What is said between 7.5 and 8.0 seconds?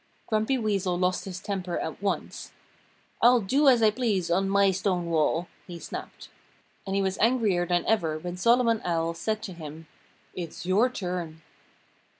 than